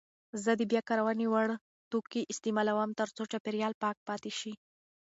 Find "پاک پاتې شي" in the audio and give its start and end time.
3.83-4.53